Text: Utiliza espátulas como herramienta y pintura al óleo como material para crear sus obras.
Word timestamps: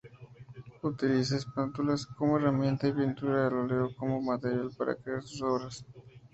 Utiliza 0.81 1.35
espátulas 1.37 2.07
como 2.07 2.37
herramienta 2.39 2.87
y 2.87 2.91
pintura 2.93 3.45
al 3.45 3.53
óleo 3.53 3.95
como 3.95 4.19
material 4.19 4.71
para 4.75 4.95
crear 4.95 5.21
sus 5.21 5.43
obras. 5.43 5.85